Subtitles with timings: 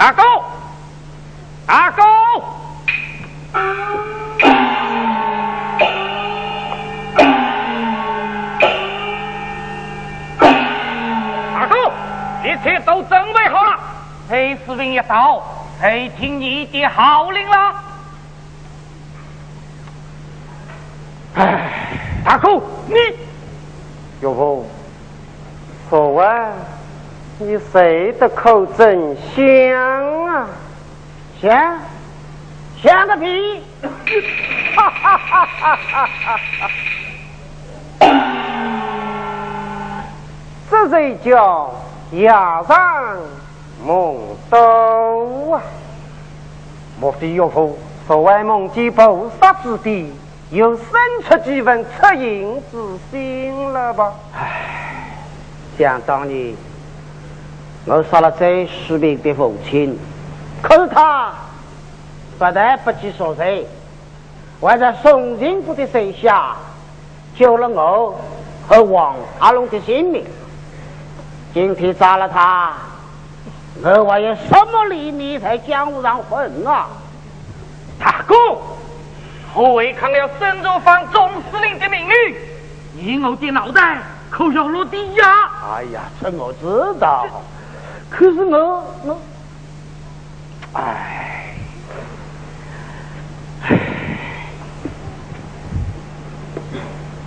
[0.00, 0.22] 大哥，
[1.66, 2.02] 大哥，
[11.52, 11.92] 大哥，
[12.42, 13.78] 一切都准备好了，
[14.26, 15.42] 裴司令一到，
[15.78, 17.74] 谁听你的号令了？
[21.34, 22.54] 哎，大哥，
[22.86, 24.64] 你岳父，说完，
[27.50, 30.46] 你睡得可真香啊！
[31.42, 31.78] 香？
[32.80, 33.60] 香个屁！
[34.76, 36.70] 哈哈哈哈哈哈！
[40.70, 41.74] 这才叫
[42.12, 43.16] 压上
[43.84, 44.16] 梦
[44.48, 45.60] 豆啊！
[47.00, 50.14] 莫非岳父所谓梦见菩萨之地，
[50.52, 50.84] 又生
[51.24, 52.78] 出几分恻隐之
[53.10, 54.14] 心了吧？
[54.38, 55.16] 唉，
[55.76, 56.54] 想当年
[57.92, 59.98] 我杀了这士兵的父亲，
[60.62, 61.32] 可是他
[62.38, 63.66] 不但不计所罪，
[64.60, 66.54] 还在宋金府的手下
[67.36, 68.14] 救了我
[68.68, 70.24] 和王阿龙的性命。
[71.52, 72.74] 今天杀了他，
[73.82, 76.86] 我还有什么脸面在江湖上混啊？
[77.98, 78.36] 大哥，
[79.52, 82.36] 何为抗了沈州方总司令的命令，
[82.96, 83.98] 以我的脑袋
[84.30, 85.50] 可要落地呀！
[85.74, 87.26] 哎呀，这我知道，
[88.10, 89.16] 可是我我，
[90.74, 91.54] 唉，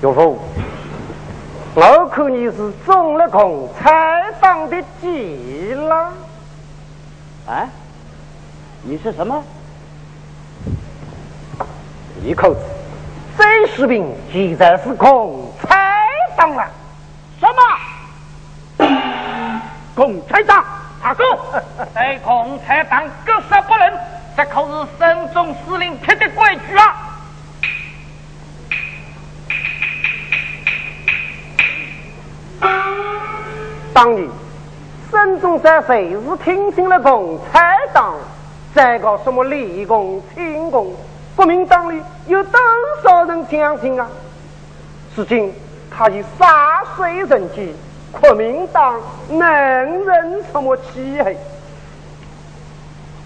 [0.02, 0.40] 岳父。
[1.76, 6.14] 我看你是中了共产党的计了。
[7.48, 7.68] 啊？
[8.84, 9.44] 你是什么？
[12.22, 12.60] 一口子，
[13.38, 15.76] 这士兵现在是共产
[16.38, 16.64] 党了。
[17.40, 17.56] 什么？
[19.96, 20.64] 共产党？
[21.04, 21.26] 大哥，
[21.94, 23.94] 对共产党格杀不论，
[24.38, 26.96] 这可是省总司令贴的规矩啊！
[33.94, 34.30] 当年，
[35.12, 38.16] 孙中山谁是听信了共产党，
[38.74, 40.96] 再搞什么立功清功？
[41.36, 42.58] 国民党里有多
[43.04, 44.08] 少人相信啊？
[45.18, 45.54] 如今
[45.92, 47.68] 他已杀水人间，
[48.22, 49.48] 国民党能
[50.06, 51.38] 忍什么气黑？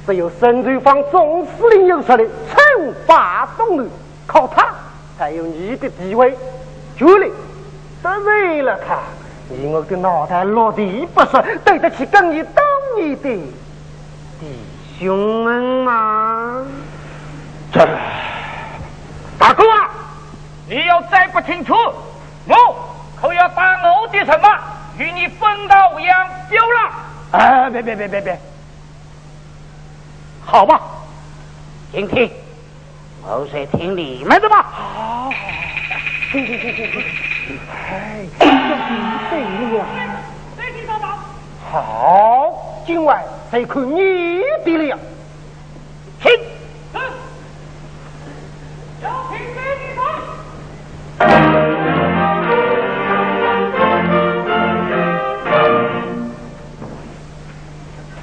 [0.06, 3.86] 只有孙传芳总司令有实力称霸东南，
[4.26, 4.66] 靠他
[5.18, 6.36] 才有你的地位。
[6.96, 7.32] 权力
[8.02, 8.98] 得罪了他。
[9.50, 12.64] 你我的脑袋落地不说，对得起跟你当
[12.96, 13.22] 年的
[14.40, 14.58] 弟
[15.00, 16.66] 兄们吗？
[17.72, 17.86] 这
[19.38, 19.90] 大哥啊，
[20.70, 21.74] 你要再不听楚，
[22.48, 22.56] 我
[23.20, 24.50] 可要打我的什么
[24.98, 26.92] 与你分道扬镳了！
[27.32, 28.40] 哎，别别别别别，
[30.44, 30.82] 好吧，
[31.92, 32.30] 今天
[33.22, 34.64] 我是听你们的吧。
[34.64, 35.30] 好，
[36.32, 37.04] 行行行行行。
[37.92, 38.50] 哎，这必
[39.30, 39.86] 对了。
[40.56, 41.08] 谁听说到？
[41.72, 44.98] 好，今晚再看你的了。
[46.22, 46.32] 请。
[49.04, 49.38] 有请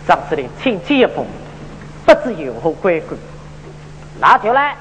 [0.06, 1.24] 张司令，请进一步，
[2.04, 3.18] 不知有何贵干？
[4.20, 4.76] 拿酒来。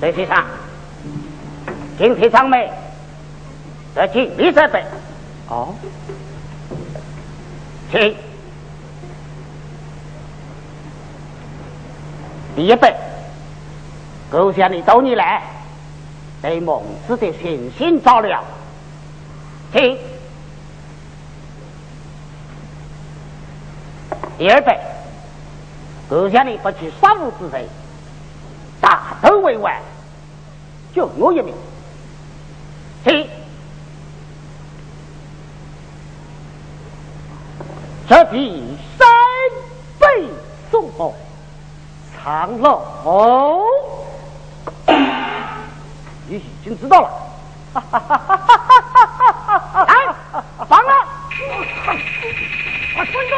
[0.00, 0.44] 陈先生。
[1.96, 2.68] 今天长梅
[3.94, 4.82] 得敬礼三杯。
[5.48, 5.74] 哦，
[7.90, 8.16] 请。
[12.56, 12.94] 第一杯，
[14.30, 15.42] 勾下你多年来
[16.42, 18.42] 对孟子的信心照料。
[19.72, 19.96] 请。
[24.42, 24.76] 第二杯，
[26.10, 27.64] 阁下你不去杀戮之罪，
[28.80, 29.72] 大头为王，
[30.92, 31.54] 就我一命。
[33.04, 33.28] 请。
[38.08, 39.06] 这第三
[40.00, 40.26] 杯
[40.72, 41.14] 送报
[42.20, 42.82] 长乐，
[46.26, 47.08] 你已经知道了。
[49.86, 49.94] 来，
[50.68, 50.92] 放了！
[52.96, 53.36] 快分手！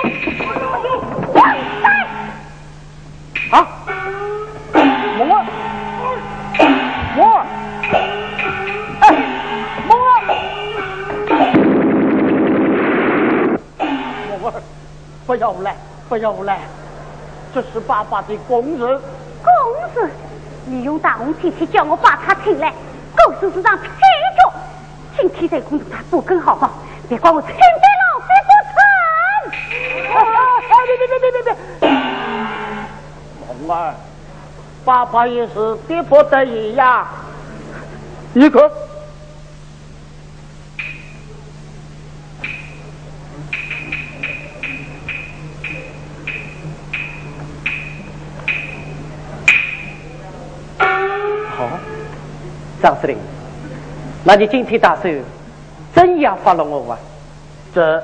[15.26, 15.76] 不要来，
[16.08, 16.60] 不要来，
[17.54, 19.00] 这是爸爸的工事。
[19.42, 19.52] 公
[19.94, 20.10] 事？
[20.66, 22.72] 你用大红旗旗叫我把他请来，
[23.14, 23.88] 告诉是让天
[24.36, 24.52] 教，
[25.16, 26.70] 请天在公主他做更好吧，
[27.08, 28.76] 别怪我亲爹老爹不成。
[30.86, 31.88] 别别别别别别！
[33.46, 33.94] 红儿，
[34.84, 37.06] 爸爸也是逼不得已呀，
[38.32, 38.70] 你可。
[52.84, 53.16] 张司令，
[54.24, 55.10] 那你今天打算
[55.94, 56.98] 怎样发了我啊？
[57.74, 58.02] 这，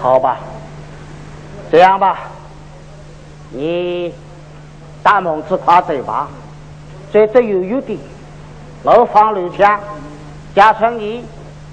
[0.00, 0.38] 好吧，
[1.70, 2.20] 这样吧，
[3.50, 4.14] 你
[5.02, 6.26] 打蒙子夸嘴巴，
[7.10, 8.00] 最最悠悠的，
[8.82, 9.78] 我放六枪，
[10.54, 11.22] 加上你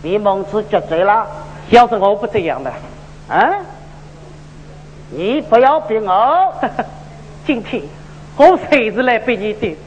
[0.04, 1.26] 被蒙子击罪了。
[1.70, 2.70] 要是我不这样的，
[3.30, 3.66] 嗯，
[5.10, 6.54] 你不要逼我，
[7.48, 7.82] 今天。
[8.36, 9.78] 我谁是来逼你的？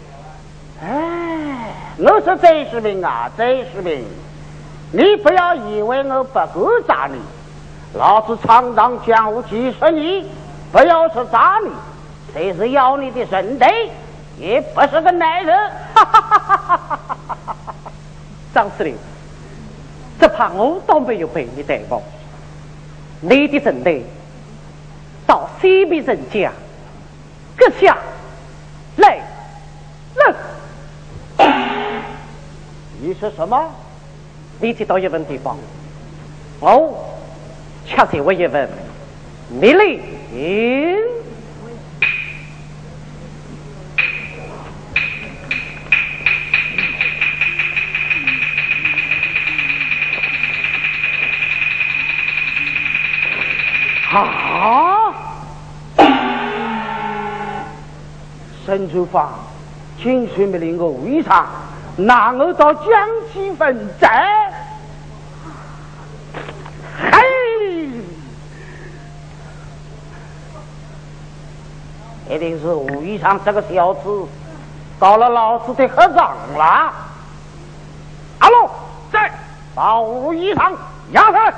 [0.85, 4.05] 哎，我是贼士兵啊，贼士兵！
[4.91, 7.21] 你不要以为我不够渣你，
[7.97, 10.25] 老子闯荡江湖几十年，
[10.73, 11.71] 不要说渣你，
[12.35, 13.65] 谁是要你的兄弟，
[14.39, 15.71] 也不是个男人。
[18.53, 18.97] 张司令，
[20.19, 22.03] 只怕我倒没有被你逮过。
[23.21, 24.05] 你的兄弟
[25.29, 26.51] 到西边人家，
[27.57, 27.97] 阁下。
[33.13, 33.63] 你说什么？
[34.59, 35.55] 你知道一问地方？
[36.61, 36.97] 我
[37.87, 38.67] 恰是我一问，
[39.51, 39.85] 你来。
[54.09, 55.13] 好。
[58.65, 59.29] 陈州坊，
[60.01, 61.47] 请宣命令我为啥
[61.97, 62.87] 拿我到江
[63.33, 64.51] 西分寨？
[66.99, 67.89] 嘿，
[72.31, 74.27] 一定是吴衣裳这个小子
[74.99, 76.93] 到了老子的合帐了。
[78.39, 78.71] 阿龙
[79.13, 79.31] 在，
[79.75, 80.73] 把吴衣裳
[81.13, 81.53] 押上。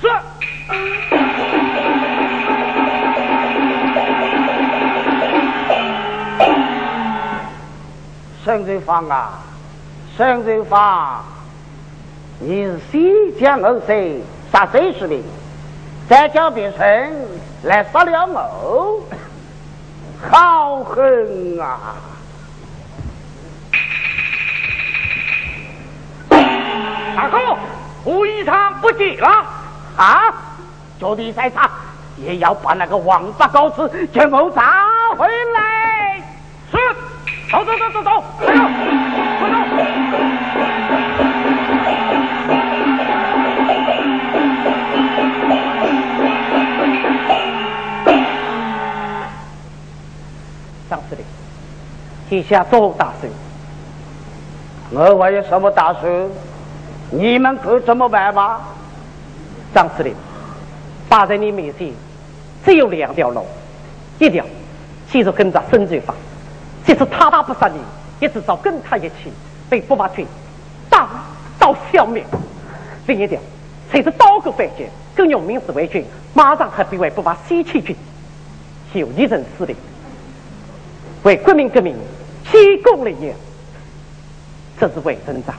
[0.00, 0.08] 是。
[8.44, 9.38] 沈瑞芳啊，
[10.14, 11.24] 沈瑞芳，
[12.38, 14.20] 你是西江二岁
[14.52, 15.24] 杀谁士兵，
[16.06, 17.26] 再叫别人
[17.62, 19.00] 来杀了我，
[20.30, 21.96] 好狠啊！
[26.28, 27.38] 大哥，
[28.04, 29.28] 胡一场不急了
[29.96, 30.24] 啊！
[31.00, 31.70] 就地再查，
[32.18, 34.60] 也要把那个王八羔子全部找
[35.16, 36.22] 回来。
[36.70, 36.76] 是。
[37.50, 38.62] 走走走走走，快走，
[52.32, 53.28] 天下多大事？
[54.90, 56.30] 我还有什么大事？
[57.10, 58.58] 你们可怎么办吧？
[59.74, 60.14] 张司令，
[61.10, 61.92] 摆在你面前
[62.64, 63.44] 只有两条路：
[64.18, 64.42] 一条，
[65.10, 66.14] 继续跟着孙罪法。
[66.86, 67.78] 即使他打不杀你，
[68.18, 69.30] 也至少跟他一起
[69.68, 70.26] 被不法军
[70.88, 71.06] 打
[71.58, 72.24] 到消灭。
[73.06, 73.38] 另一条，
[73.90, 77.94] 随着刀戈反击，跟用民自卫军马上和敌为不法西岐军，
[78.94, 79.74] 就一人死的，
[81.24, 81.94] 为国民革命
[82.50, 83.34] 建功立业，
[84.80, 85.54] 这是为真章。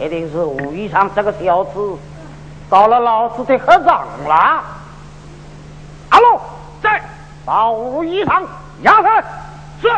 [0.00, 1.96] 一定是武义昌这个小子
[2.68, 4.81] 到了老子的合掌了。
[7.44, 8.42] 阿龙在，把吴衣裳
[8.82, 9.22] 押上。
[9.80, 9.88] 是。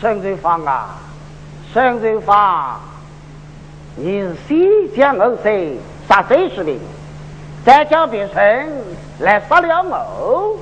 [0.00, 0.94] 沈瑞芳啊，
[1.72, 2.80] 沈瑞芳，
[3.96, 5.76] 你是西江二岁
[6.08, 6.78] 杀贼士兵，
[7.64, 8.68] 再叫别人
[9.18, 10.56] 来杀了我。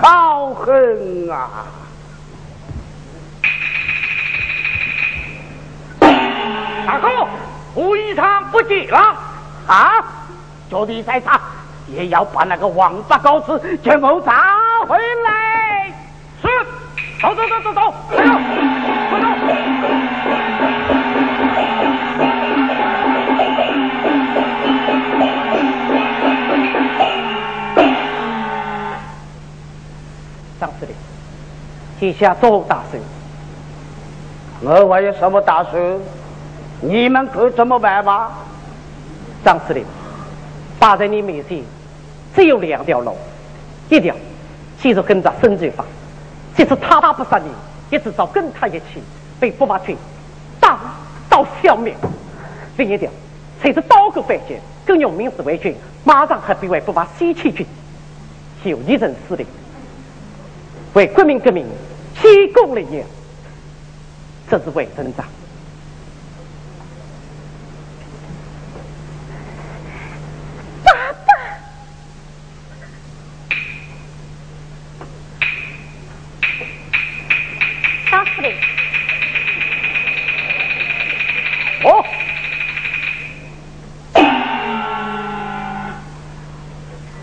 [0.00, 1.48] 好狠啊！
[6.86, 7.08] 大哥，
[7.74, 8.98] 武一场不急了
[9.66, 10.04] 啊！
[10.70, 11.40] 就地再查，
[11.86, 14.32] 也要把那个王八羔子全部找
[14.88, 15.92] 回来。
[16.40, 16.48] 是，
[17.20, 18.32] 走走走走走，快走，
[19.10, 19.26] 快走。
[32.00, 33.00] 天下做打算？
[34.84, 35.80] 我还有什么打算？
[36.82, 38.32] 你们可怎么办吧？
[39.44, 39.84] 张司令，
[40.78, 41.62] 摆在你面前
[42.34, 43.16] 只有两条路：
[43.88, 44.14] 一条
[44.80, 45.86] 继续跟着孙传芳，
[46.56, 47.48] 即使他打不杀你，
[47.90, 49.02] 也至少跟他一起
[49.38, 49.96] 被驸马军
[50.60, 50.78] 打
[51.28, 51.94] 到消灭；
[52.76, 53.08] 另一条
[53.60, 57.64] 才是刀口反击，跟用民自卫军马上和北外驸马西岐军
[58.64, 59.46] 就一人司令，
[60.94, 61.64] 为国民革命
[62.14, 63.06] 提供力量。
[64.50, 65.24] 这是魏省长。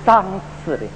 [0.10, 0.26] 张
[0.66, 0.90] 司令，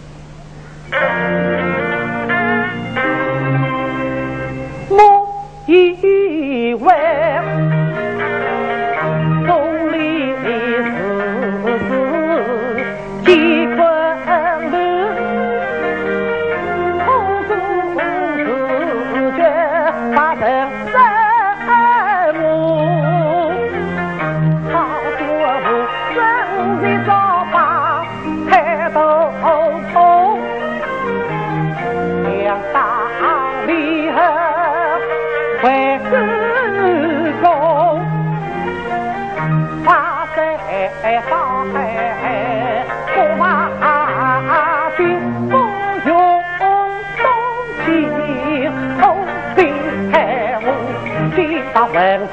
[51.93, 52.32] 文字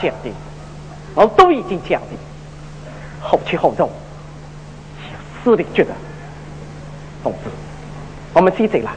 [0.00, 0.30] 讲的，
[1.14, 2.08] 我都已经讲的，
[3.20, 3.90] 后起后重，
[5.42, 5.92] 司令觉得，
[7.22, 7.50] 同志，
[8.32, 8.90] 我们先走了，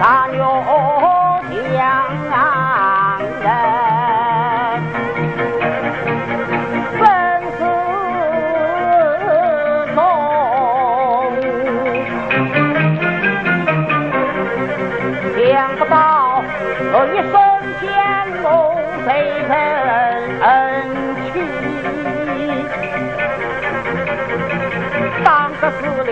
[0.00, 1.60] 大牛强
[3.42, 3.46] 人，
[6.98, 7.02] 分
[7.58, 7.60] 子
[9.94, 9.98] 中，
[15.36, 15.94] 想不到
[16.94, 17.34] 我一生
[17.78, 17.84] 天
[18.42, 18.48] 龙
[19.04, 19.08] 飞
[19.50, 19.52] 人
[20.40, 20.48] 恩，
[25.22, 25.28] 当
[25.60, 26.10] 个司令。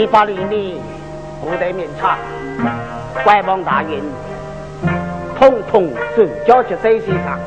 [0.00, 0.80] 一把利利
[1.42, 2.16] 不得面场，
[3.22, 4.00] 拐王大人，
[5.38, 7.38] 统统转交去谁身上？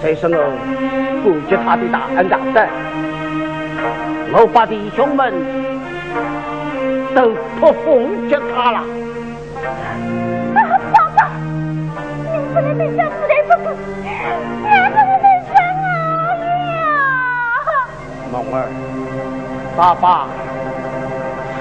[0.00, 0.38] 谁是我
[1.24, 2.64] 顾及他的大恩大德？
[4.32, 5.34] 我把弟兄们
[7.16, 8.84] 都托奉给他了。
[10.54, 10.62] 爸
[11.16, 11.32] 爸，
[12.30, 13.02] 你不能对这
[13.42, 13.74] 不能不顾，
[14.06, 15.52] 也不能对这
[17.58, 17.66] 啊！
[18.30, 18.56] 梦儿，
[19.76, 20.28] 爸爸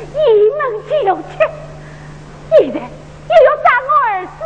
[0.00, 0.14] 一
[0.56, 0.60] 门
[1.04, 1.32] 九切，
[2.50, 4.38] 现在又要杀我儿子，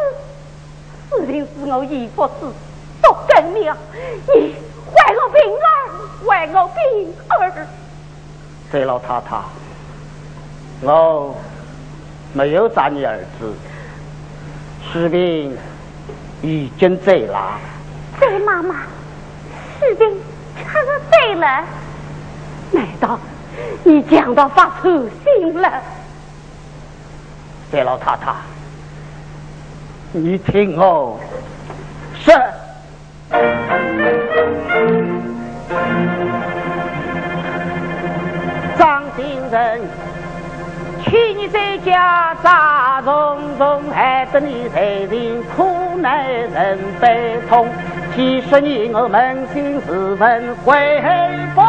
[1.10, 2.52] 事情是我义父子
[3.02, 3.76] 都更了，
[4.34, 4.54] 你
[4.96, 5.66] 还我平儿，
[6.28, 7.66] 还我平儿。
[8.72, 9.40] 这老太太，
[10.82, 11.34] 我
[12.32, 13.54] 没有杀你儿子，
[14.92, 15.56] 士兵
[16.42, 17.58] 已经走了。
[18.18, 18.82] 对妈妈，
[19.80, 20.20] 士兵
[20.56, 21.64] 他是对了，
[22.72, 23.18] 难道？
[23.84, 25.70] 你讲到发粗心了，
[27.70, 28.32] 这老太太，
[30.12, 31.18] 你听我
[32.14, 32.34] 说，
[38.78, 39.80] 张先生，
[41.04, 47.68] 去年在家杂重重，害得你财情苦难人悲痛，
[48.16, 51.02] 几十年我扪心自问悔
[51.54, 51.62] 不。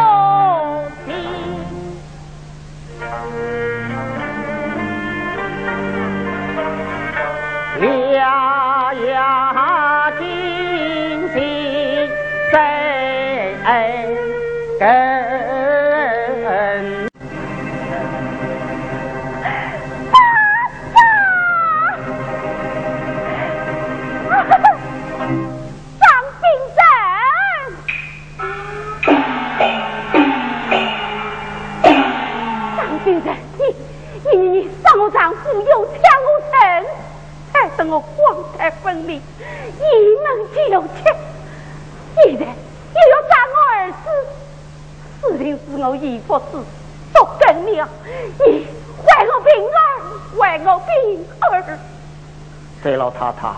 [53.17, 53.49] 太太，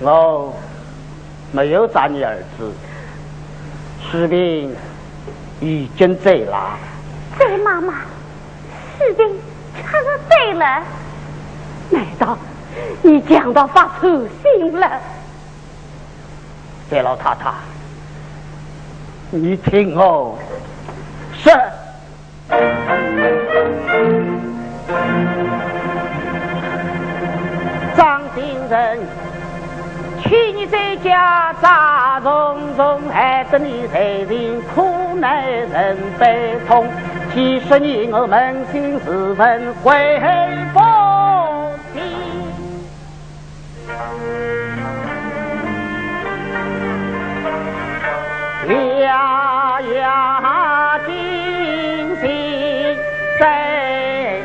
[0.00, 0.54] 我
[1.50, 2.72] 没有杀你儿子，
[4.10, 4.74] 士兵
[5.60, 6.78] 已经走了。
[7.38, 7.94] 对妈妈，
[8.98, 9.26] 士兵。
[9.84, 10.82] 他说对了，
[11.90, 12.36] 难道
[13.02, 15.00] 你讲到发粗心了？
[16.90, 17.52] 这老太太，
[19.30, 20.38] 你听我
[30.62, 36.86] 去年在家杂重重，害得你财情苦难人悲痛。
[37.34, 40.20] 几十年，我扪心自问，悔
[40.72, 40.80] 不
[41.92, 42.02] 尽。
[49.00, 51.12] 呀呀，今
[52.20, 52.96] 心
[53.38, 54.42] 谁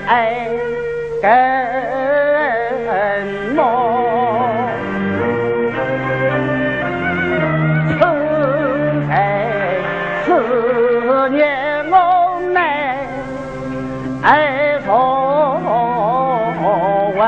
[10.27, 12.59] 思念我妹，
[14.23, 14.91] 哎，从
[17.15, 17.23] 未。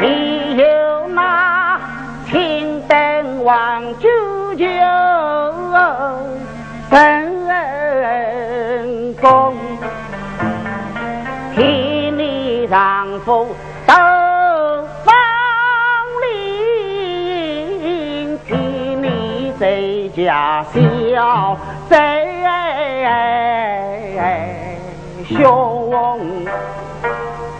[0.00, 0.64] 你有
[1.14, 1.78] 那
[2.28, 4.08] 青灯王九
[4.56, 4.64] 九，
[6.90, 7.30] 本
[9.20, 9.54] 公
[11.54, 13.54] 替你丈夫。
[20.32, 21.58] 在家小
[21.90, 21.94] 贼
[25.28, 25.92] 兄，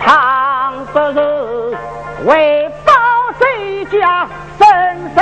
[0.00, 1.76] 倘不是
[2.24, 2.92] 为保
[3.38, 3.44] 在
[3.90, 4.26] 家
[4.58, 4.64] 生
[5.14, 5.20] 生。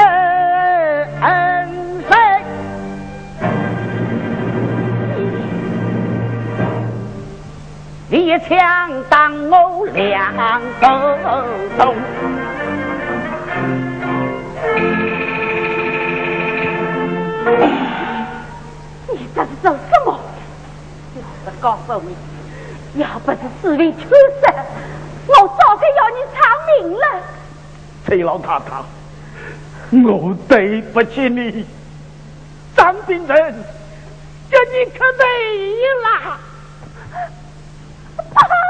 [8.10, 8.58] 一枪
[9.08, 10.32] 当我两
[10.80, 10.86] 手
[11.78, 11.94] 中，
[21.60, 22.16] 告诉你，
[23.00, 24.08] 要不是四位出事，
[25.26, 27.04] 我早该要你偿命了。
[28.06, 28.82] 崔老太太，
[30.04, 31.66] 我对不起你，
[32.76, 33.64] 张兵人，
[34.50, 35.24] 叫你可对
[36.02, 36.38] 了。
[38.32, 38.60] 爸爸。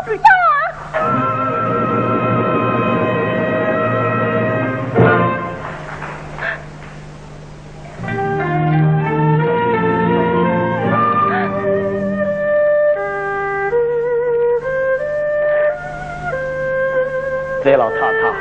[17.63, 18.33] 这老太太，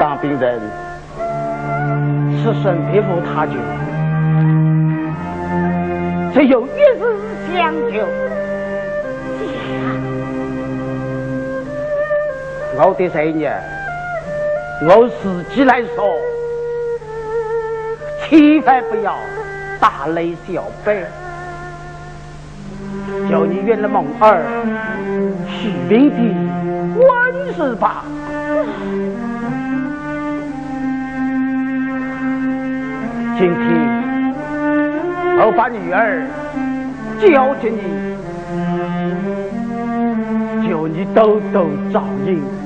[0.00, 0.58] 当兵人，
[2.42, 3.52] 此生别无他求，
[6.32, 7.02] 只有一日
[7.54, 8.00] 相求。
[12.76, 13.44] 我的人呢，
[14.88, 16.18] 我自己来说，
[18.22, 19.14] 千万不要
[19.78, 21.04] 大雷小悲，
[23.30, 24.42] 叫你圆了梦儿，
[25.46, 26.63] 许命的。
[27.56, 28.02] 是吧，
[33.38, 33.70] 今天
[35.38, 36.26] 我把女儿
[37.20, 37.78] 交给你，
[40.66, 42.63] 求你兜兜照应。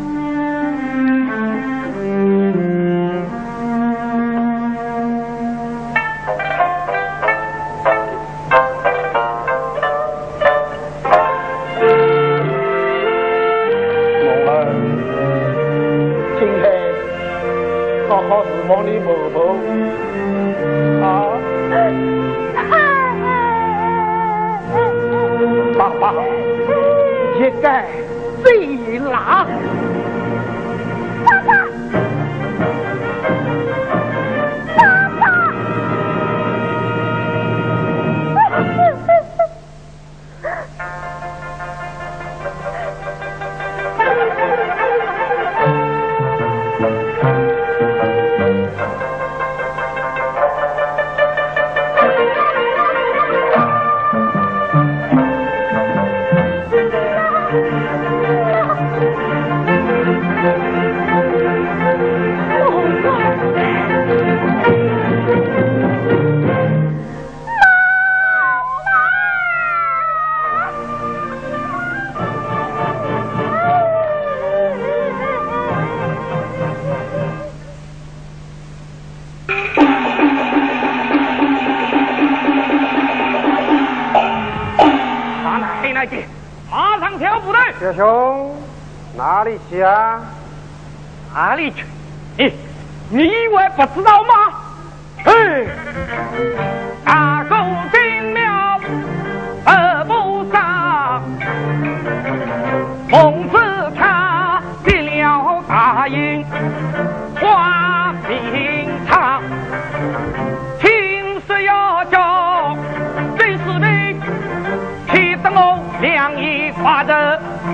[87.79, 88.55] 师兄，
[89.17, 90.21] 哪里去啊？
[91.35, 91.85] 哪里去？
[92.37, 92.53] 你
[93.11, 94.35] 你以为不知道吗？
[95.25, 95.69] 嘿，
[97.05, 97.57] 大狗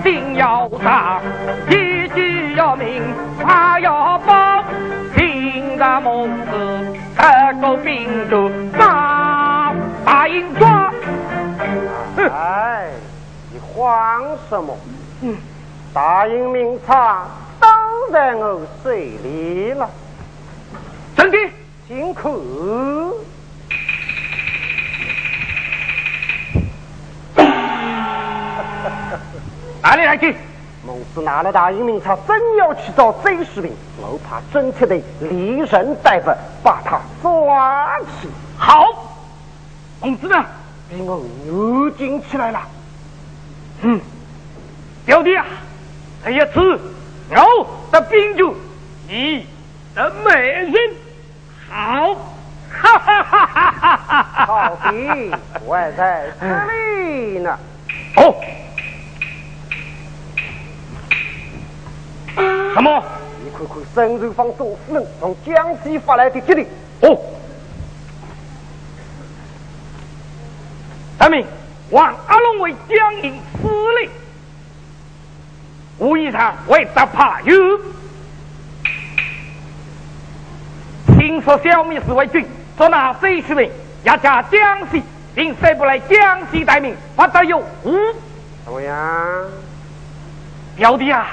[0.04, 1.18] 定要杀，
[1.70, 3.02] 一句要明，
[3.42, 4.62] 话要报，
[5.16, 6.52] 听个孟子
[7.16, 10.92] 得个兵主把大营抓。
[12.18, 12.90] 哎，
[13.50, 14.76] 你慌什么？
[15.22, 15.34] 嗯，
[15.94, 17.26] 大营名场
[17.58, 17.66] 都
[18.12, 19.88] 在我手里了。
[21.16, 21.38] 真的，
[21.88, 23.16] 辛苦。
[29.84, 30.34] 哪里来去？
[30.86, 36.30] 孟子拿了大英名册，真要去找贼士兵，我怕真切的连人带不，
[36.62, 38.30] 把他抓起。
[38.56, 39.12] 好，
[40.00, 40.42] 孟子呢？
[40.88, 42.62] 被我牛紧起来了。
[43.82, 44.00] 嗯，
[45.04, 45.44] 表弟啊，
[46.24, 46.80] 这一次
[47.28, 48.56] 我的兵主，
[49.06, 49.46] 你
[49.94, 50.74] 的美人，
[51.68, 52.14] 好，
[52.70, 54.46] 哈哈哈哈哈哈！
[54.46, 57.58] 好的，我还在这里呢。
[58.16, 58.34] 哦。
[62.36, 63.02] 什么？
[63.44, 66.66] 你看看沈柔坊左夫人从江西发来的急令。
[67.02, 67.18] 哦，
[71.18, 71.44] 大明，
[71.90, 73.68] 王阿龙为江宁司
[74.00, 74.10] 令，
[75.98, 77.54] 武艺上为大怕有。
[81.18, 82.46] 听说小米是为军，
[82.78, 83.70] 说那贼士兵
[84.04, 85.02] 要加江西，
[85.34, 87.98] 并谁不来江西待命，不得有误。
[88.64, 88.96] 怎么样，
[90.76, 91.26] 表弟啊？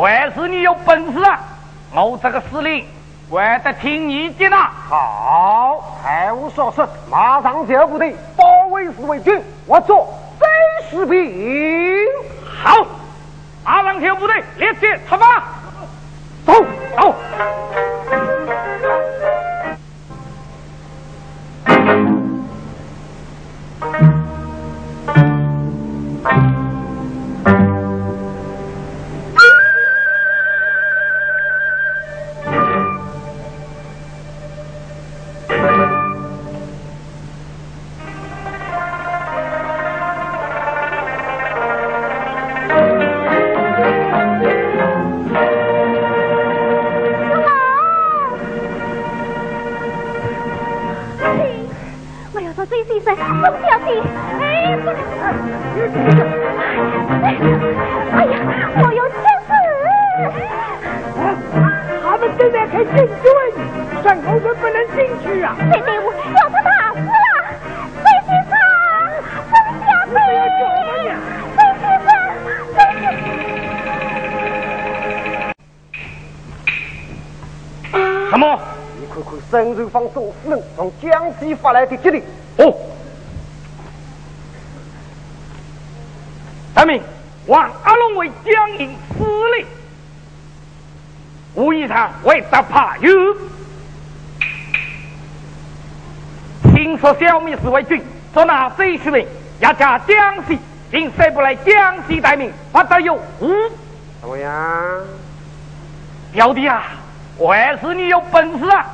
[0.00, 1.38] 还是你有本事啊！
[1.92, 2.84] 我这个司令
[3.30, 4.56] 还得听你的呢。
[4.88, 9.40] 好，太无所说，马上调部队包围四卫军。
[9.66, 10.48] 我做三
[10.90, 12.04] 十兵。
[12.44, 12.84] 好，
[13.62, 15.44] 阿郎调部队立即出发，
[16.44, 16.52] 走
[16.96, 17.14] 走。
[81.94, 82.22] 发来的急令，
[82.58, 82.74] 哦，
[86.74, 87.00] 大明，
[87.46, 89.24] 王阿龙为江营司
[89.56, 89.66] 令，
[91.54, 93.10] 吴义堂为大怕有。
[96.74, 98.02] 听说小米是为军，
[98.32, 99.26] 捉拿贼士兵，
[99.60, 100.58] 要加江西，
[100.90, 103.50] 并谁不来江西待命，不得有误。
[104.20, 104.52] 怎么样，
[106.32, 106.82] 表弟啊，
[107.38, 108.86] 还是你有本事啊！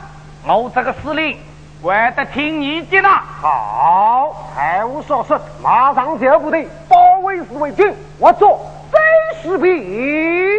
[0.45, 1.37] 我这个司令。
[1.83, 3.23] 还得听你的呐！
[3.41, 8.61] 好，还无所说，马上调部队包围四卫军，我做
[8.93, 8.99] 贼
[9.43, 10.59] 士兵。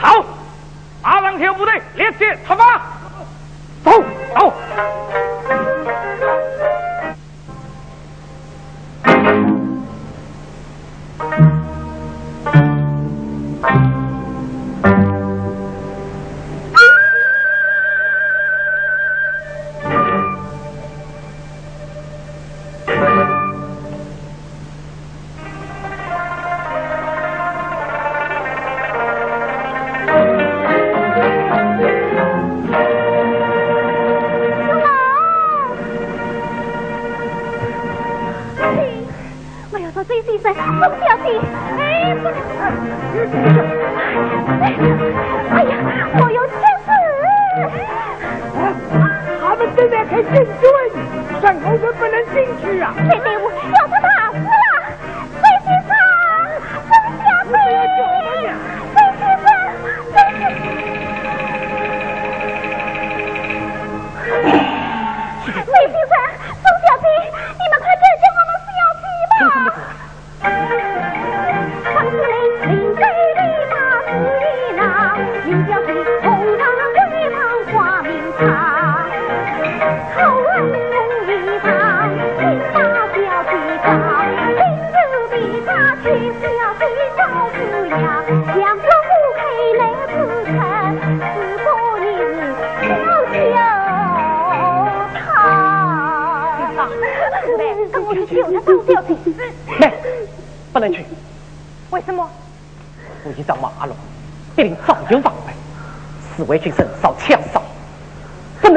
[0.00, 0.24] 好，
[1.02, 2.82] 马上调部队立即出发，
[3.84, 3.92] 走
[4.34, 4.52] 走。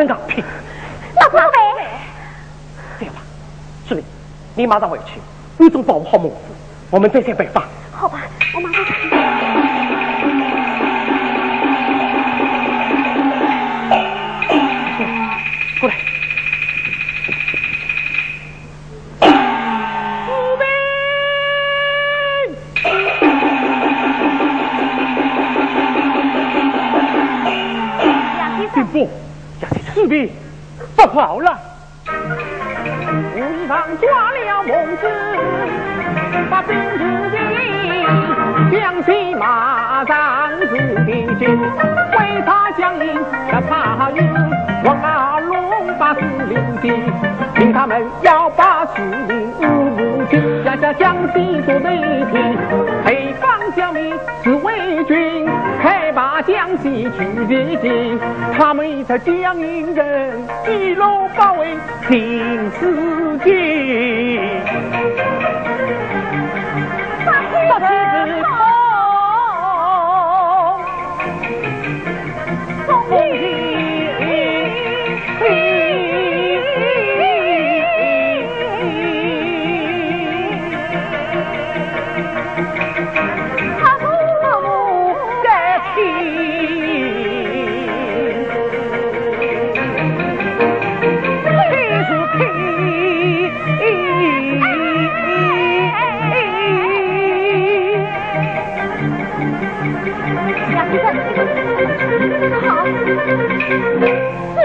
[0.04, 0.44] 能硬拼。
[1.22, 1.58] 老婆呗。
[3.00, 3.22] 这样吧，
[3.88, 4.04] 司令，
[4.56, 5.20] 你马上回去，
[5.58, 6.56] 你总保护好母子，
[6.90, 7.64] 我们再想办法。
[7.92, 8.22] 好吧，
[8.56, 9.19] 我马上去。
[46.82, 46.90] 的，
[47.56, 51.98] 令他们要把司令无情，下下江西做内
[52.32, 52.58] 廷，
[53.04, 54.14] 配方将民
[54.44, 55.48] 是伪军。
[56.12, 58.20] 把江西去敌境，
[58.58, 63.09] 他们一在江阴人一路包围平四
[103.10, 104.59] Thank you.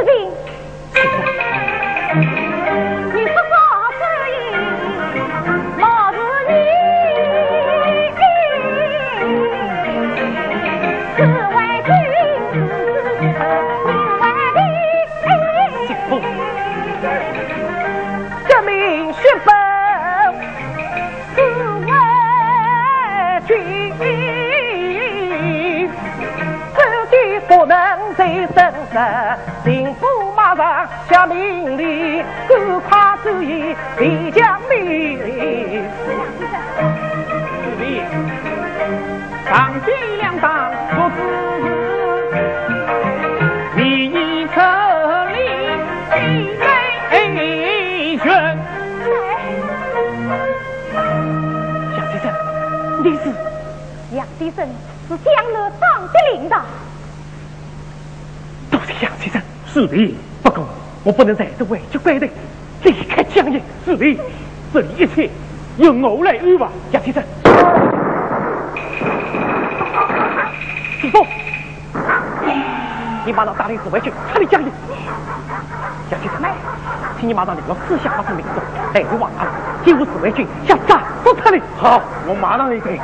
[61.16, 62.30] 不能在这委屈归队，
[62.82, 63.60] 离开江营。
[63.84, 64.18] 是的，
[64.72, 65.30] 这里一切
[65.76, 66.66] 由我来安排。
[66.92, 67.22] 杨先生。
[71.00, 71.24] 师傅，
[73.24, 74.70] 你马上带领紫薇军撤离江营。
[76.10, 76.40] 杨先生，
[77.20, 79.46] 请你马上联络四下发生民众，带领王他，
[79.84, 81.62] 进入紫薇军向战士撤离。
[81.76, 82.98] 好，我马上离开。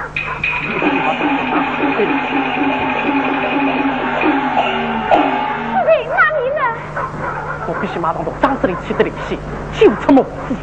[7.80, 9.38] 必须马上同张司令取得联系，
[9.78, 10.54] 救出母子。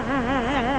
[0.00, 0.75] 为。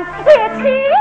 [0.00, 0.99] 一起。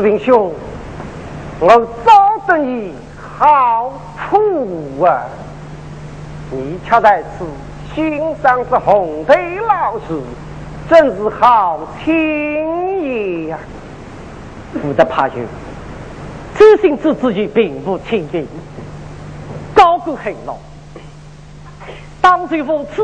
[0.00, 0.52] 兵兄，
[1.60, 1.68] 我
[2.04, 3.92] 找得你好
[4.30, 5.24] 处啊！
[6.50, 7.46] 你恰在此
[7.94, 10.20] 欣赏这红腿老师，
[10.88, 13.58] 真是好轻易呀！
[14.80, 15.46] 不得怕去，
[16.56, 18.46] 知心之自己并不轻易，
[19.74, 20.56] 高过很老，
[22.20, 23.02] 当真无耻，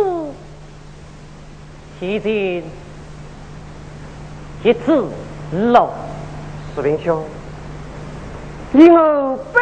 [2.01, 2.65] 现今
[4.63, 5.07] 一字
[5.53, 5.91] 漏。
[6.79, 7.25] 士兵兄，
[8.71, 9.61] 你我背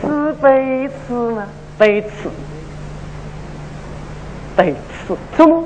[0.00, 1.48] 刺背刺呢？
[1.76, 2.30] 背刺，
[4.56, 5.64] 背刺，怎么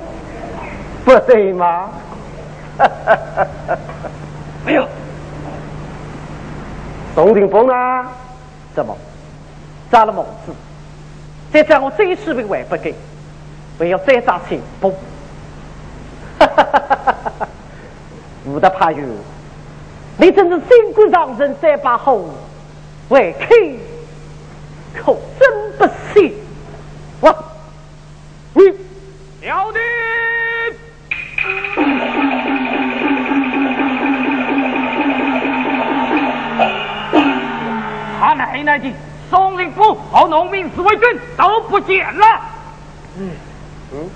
[1.04, 1.90] 不对吗？
[4.64, 4.88] 哎呦，
[7.14, 8.06] 宋定峰呢？
[8.74, 8.96] 怎么
[9.90, 10.54] 扎了帽子？
[11.52, 12.94] 再将我这士兵还不给，
[13.78, 14.88] 还要再扎钱不？
[16.38, 17.48] 哈哈哈哈哈哈！
[18.46, 19.04] 吴德怕有。
[20.20, 22.28] 你真是心骨上人三把火，
[23.08, 23.54] 为客
[24.94, 26.32] 可真不行！
[27.20, 27.32] 我，
[28.52, 28.64] 你。
[29.46, 29.78] 了得！
[38.20, 38.92] 他奶奶的
[39.30, 42.40] 宋令府和农民自卫军都不见了。
[43.16, 43.30] 嗯
[43.92, 44.10] 嗯，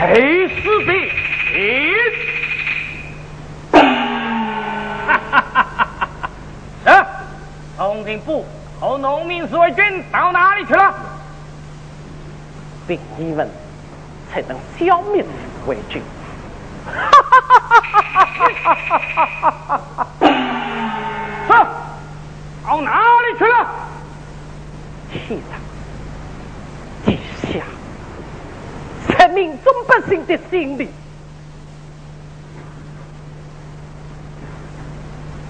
[0.00, 0.92] 黑死的！
[1.54, 1.94] 咦！
[3.70, 3.80] 哈
[5.30, 6.08] 哈哈哈
[6.84, 7.06] 哈！
[7.76, 8.44] 宋定府
[8.80, 10.92] 和农民自卫军到哪里去了？
[12.88, 13.48] 兵你们
[14.32, 15.28] 才能消灭自
[15.70, 16.02] 卫军。
[16.84, 18.98] 哈哈哈哈哈！
[19.38, 20.06] 哈哈哈
[21.46, 21.52] 是，
[22.66, 23.70] 到哪里去了？
[25.12, 25.48] 天上、
[27.06, 27.16] 地
[27.52, 27.64] 下，
[29.16, 30.88] 在民众百姓的心里。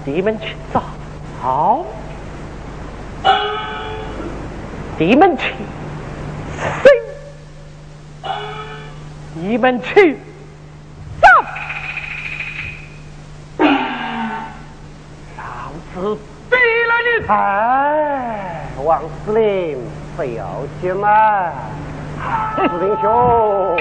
[0.07, 0.83] 你们去找，
[1.41, 1.83] 好，
[4.99, 5.51] 你们去
[6.59, 8.31] 生，
[9.33, 10.19] 你们去
[11.19, 11.27] 走，
[15.37, 16.19] 老子
[16.51, 17.25] 毙了你！
[17.27, 19.79] 哎，王司令
[20.15, 21.51] 不要紧嘛，
[22.55, 23.75] 司令兄。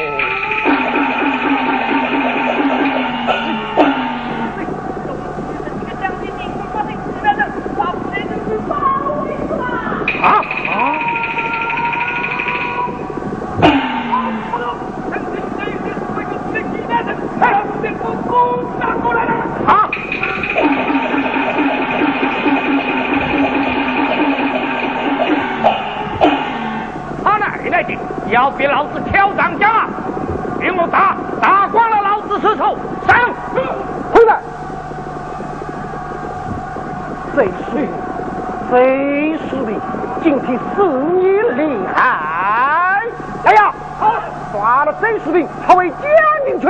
[28.30, 29.86] 要逼老子挑长江啊！
[30.60, 32.76] 给我打，打光了老子尸首！
[33.06, 33.32] 上！
[34.12, 34.40] 回来！
[37.34, 37.88] 谁是？
[38.70, 39.78] 谁是你？
[40.22, 41.22] 今天是你
[41.52, 43.02] 厉害！
[43.44, 43.72] 哎呀，
[44.52, 46.00] 抓了贼士兵，他为将
[46.46, 46.66] 军去！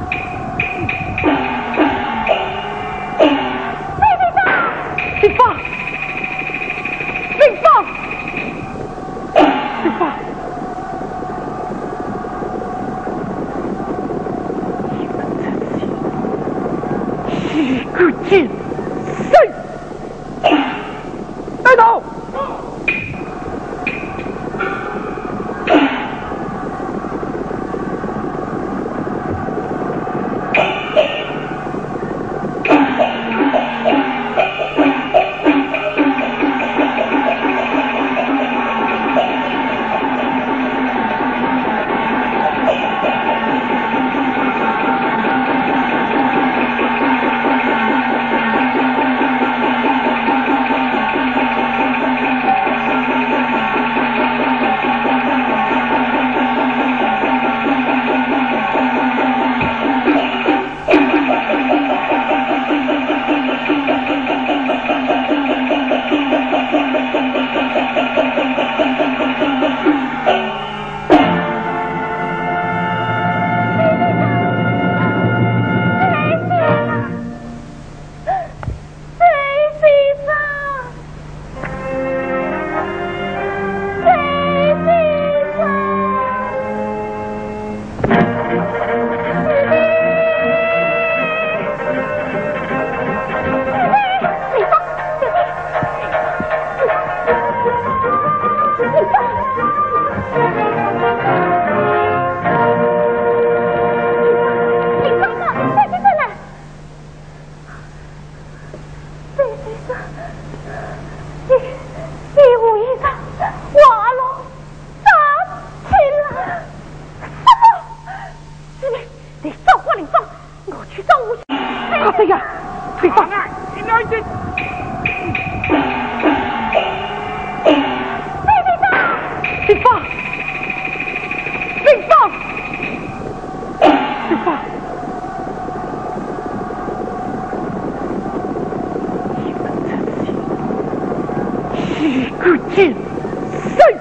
[142.45, 144.01] good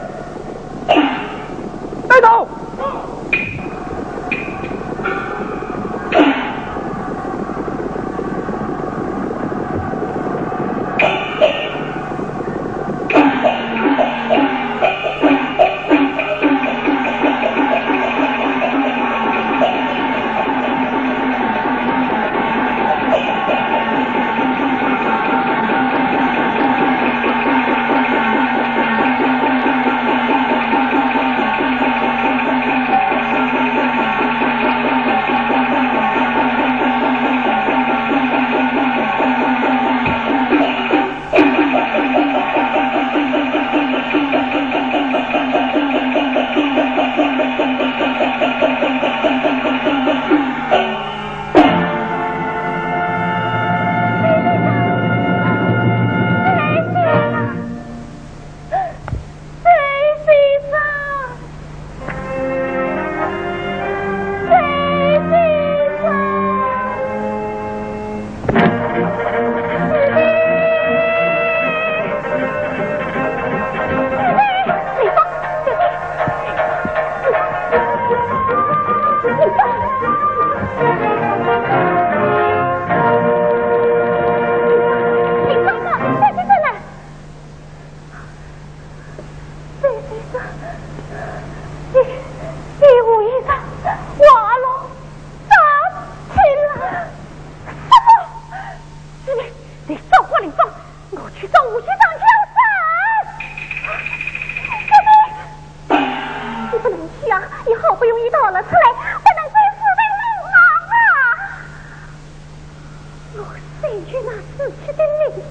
[113.36, 113.44] 我
[113.82, 115.44] 甚至那死去的命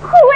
[0.00, 0.30] 护卫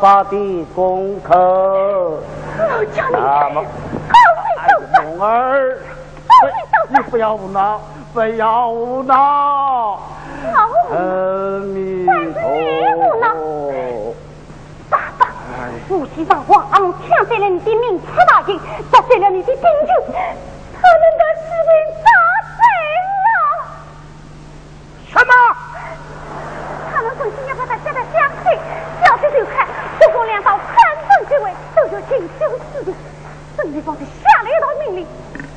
[0.00, 1.36] 爸爸的功课。
[1.36, 3.16] 我叫你，
[5.14, 5.76] 梦儿，
[6.88, 7.78] 你不要闹，
[8.14, 8.72] 不要
[9.02, 10.00] 闹。
[10.90, 10.96] 阿
[11.66, 12.40] 弥陀
[13.30, 14.14] 佛。
[14.88, 15.28] 爸爸，
[15.90, 16.56] 我希望王
[17.06, 18.58] 抢走了你的名次大印，
[18.90, 19.62] 夺走了你的兵权，
[20.80, 21.70] 他们把士兵
[22.00, 22.08] 打
[22.48, 22.50] 死
[23.26, 23.28] 了。
[25.12, 25.32] 什么？
[26.90, 28.58] 他们狠心要把他下到江水。
[29.22, 29.66] 这就看，
[29.98, 30.74] 国公两道潘
[31.06, 31.38] 凤之
[32.10, 32.92] 位都要进修四的，
[33.56, 35.06] 孙立光就下了一道命令，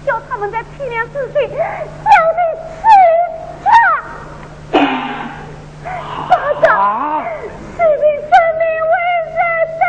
[0.06, 2.40] 叫他们在天亮之前交的
[2.70, 2.82] 吃
[3.64, 3.70] 茶。
[6.30, 6.32] 爸
[6.62, 8.94] 爸，士兵生命为
[9.34, 9.38] 人
[9.80, 9.84] 担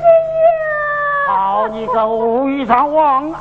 [0.00, 0.02] 心
[0.46, 1.28] 呀！
[1.28, 3.32] 好你个无义上王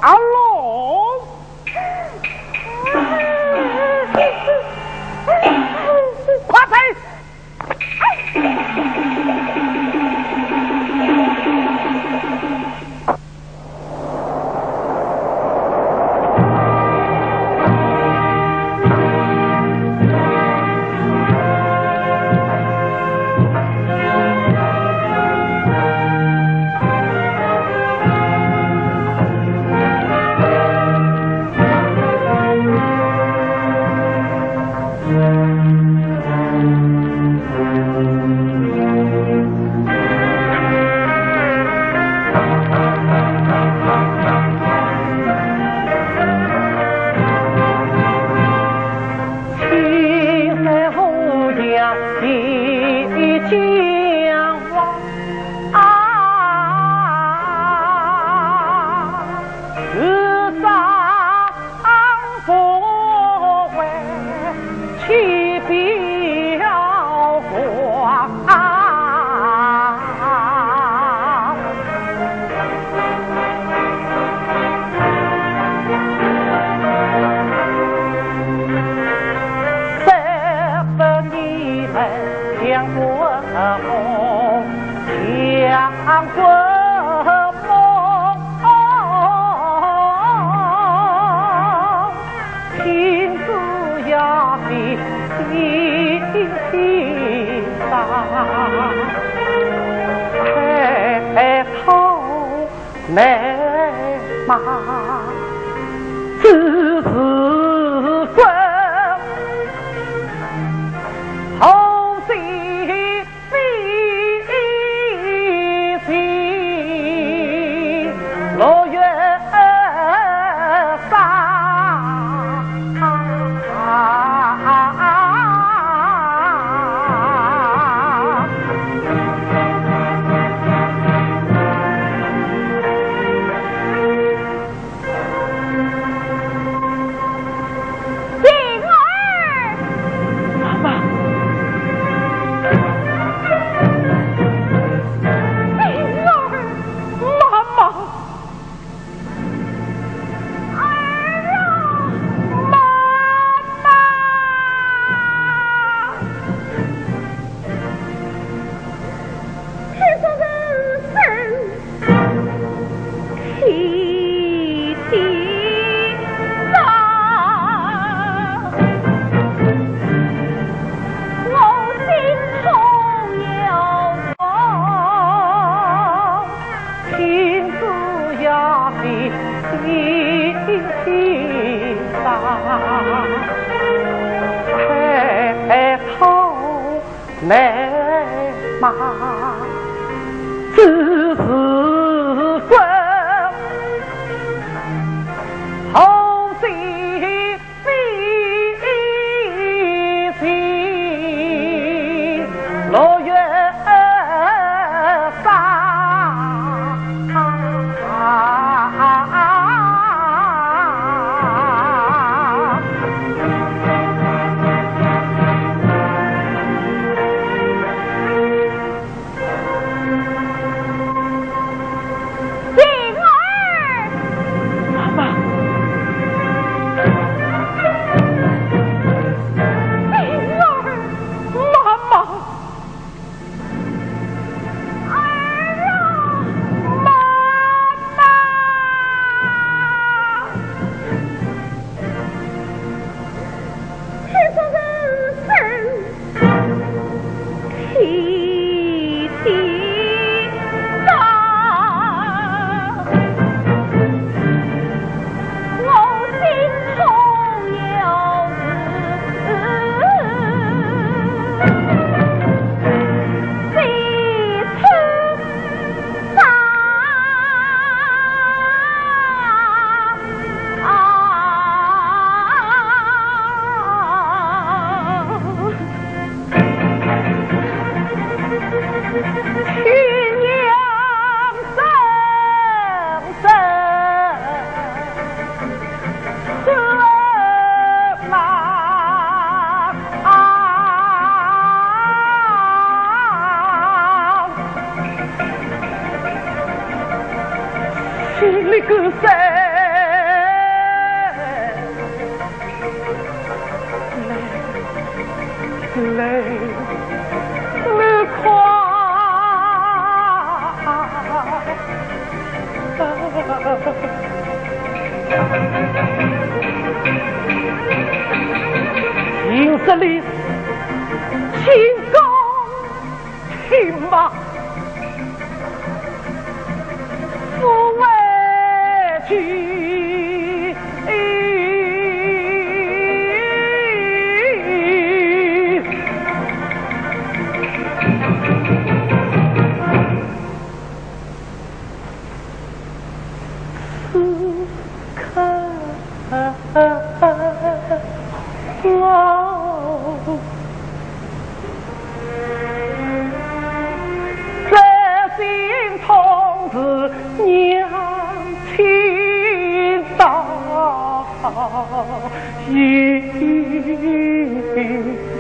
[362.72, 363.22] 心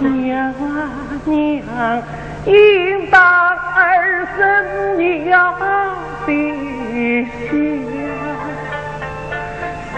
[0.00, 0.54] 娘
[1.24, 2.02] 娘
[2.44, 5.64] 应当儿孙娘的
[6.26, 6.32] 想，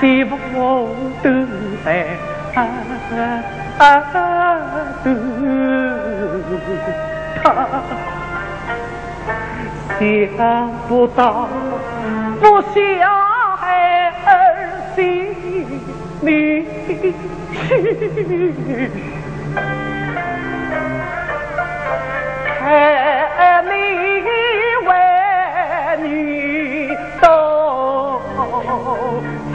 [0.00, 0.36] 媳妇
[10.28, 11.48] 想不到
[12.40, 12.74] 不想
[14.24, 14.28] 儿
[14.94, 14.98] 媳
[16.20, 17.43] 妇。
[22.58, 22.62] 看
[23.38, 23.70] 那美
[26.02, 26.08] 女，
[27.20, 27.24] 都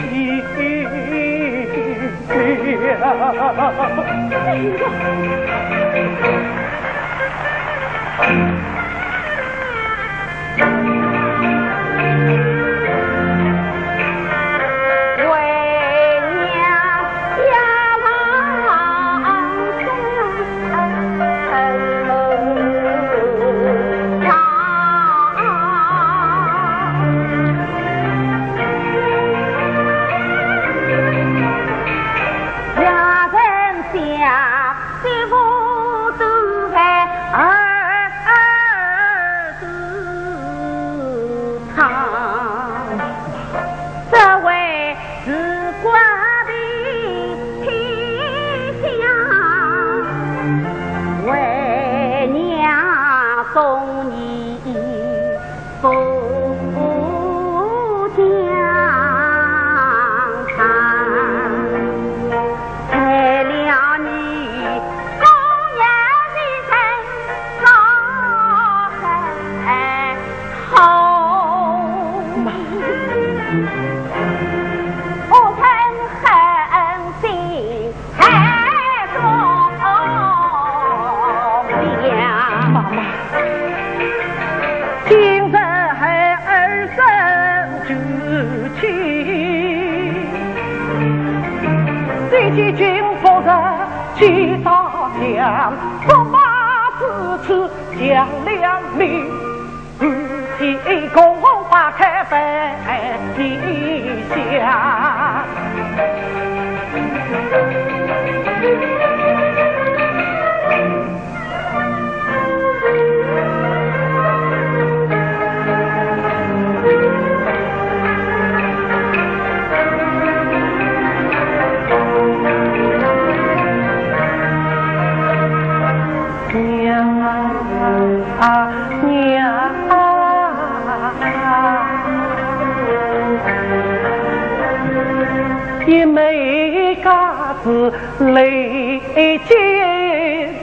[137.62, 137.92] 是
[138.32, 139.00] 雷
[139.46, 139.50] 溅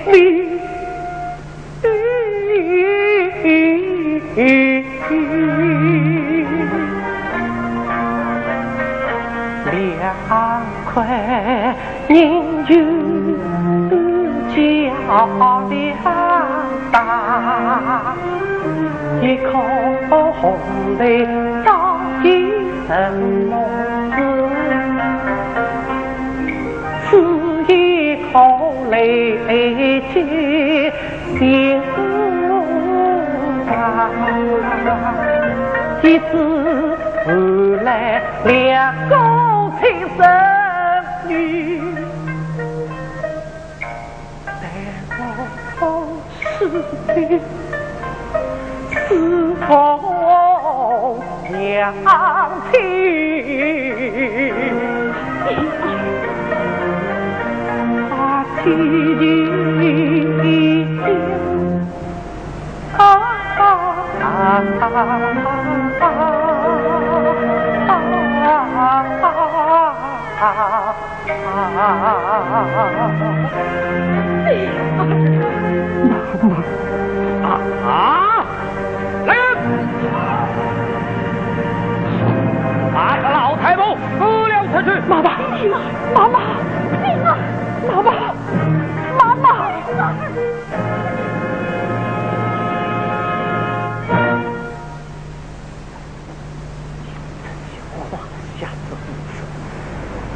[0.08, 0.14] 面，
[9.72, 9.74] 两
[10.92, 10.96] 块
[12.10, 12.74] 银球
[14.56, 14.56] 交
[15.70, 15.70] 两
[16.92, 16.96] 打，
[19.22, 19.52] 一口
[20.32, 20.58] 红
[20.98, 21.28] 泪
[21.64, 22.26] 到底
[22.88, 22.90] 什
[23.50, 23.67] 么？
[29.48, 29.54] 爱
[30.12, 30.16] 情
[31.40, 31.82] 心
[33.66, 33.72] 肝，
[36.02, 36.32] 几次
[37.26, 37.32] 后
[37.84, 39.16] 来两公
[39.80, 39.86] 亲
[40.18, 40.20] 生
[41.30, 41.32] 女，
[44.46, 44.64] 待
[45.18, 45.20] 我
[45.80, 45.82] 好
[46.60, 46.68] 吃
[47.08, 47.40] 的。
[49.08, 49.10] 是
[49.66, 49.70] 同
[51.50, 51.56] 娘
[52.74, 52.76] 亲。
[58.64, 58.66] 去
[59.20, 59.24] 的，
[62.98, 63.00] 啊
[63.58, 63.62] 啊
[64.20, 66.28] 啊啊啊啊
[68.30, 68.54] 啊！
[74.98, 76.56] 妈妈，
[77.88, 78.02] 啊！
[85.08, 85.30] 妈妈，
[85.68, 85.80] 妈，
[86.14, 86.38] 妈妈，
[87.24, 87.28] 妈，
[87.88, 88.27] 妈妈。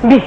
[0.04, 0.20] 你